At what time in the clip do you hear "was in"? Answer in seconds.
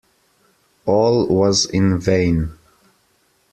1.27-1.99